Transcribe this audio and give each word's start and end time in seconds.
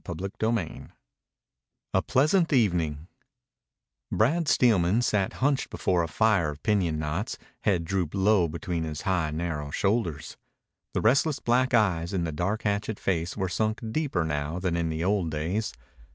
CHAPTER 0.03 0.29
XXXIV 0.41 0.89
A 1.93 2.01
PLEASANT 2.01 2.51
EVENING 2.51 3.07
Brad 4.11 4.47
Steelman 4.47 5.03
sat 5.03 5.33
hunched 5.33 5.69
before 5.69 6.01
a 6.01 6.07
fire 6.07 6.49
of 6.49 6.63
piñon 6.63 6.95
knots, 6.97 7.37
head 7.59 7.85
drooped 7.85 8.15
low 8.15 8.47
between 8.47 8.83
his 8.83 9.01
high, 9.01 9.29
narrow 9.29 9.69
shoulders. 9.69 10.37
The 10.95 11.01
restless 11.01 11.37
black 11.37 11.75
eyes 11.75 12.13
in 12.13 12.23
the 12.23 12.31
dark 12.31 12.63
hatchet 12.63 12.99
face 12.99 13.37
were 13.37 13.47
sunk 13.47 13.79
deeper 13.91 14.25
now 14.25 14.57
than 14.57 14.75
in 14.75 14.89
the 14.89 15.03
old 15.03 15.29
days. 15.29 15.71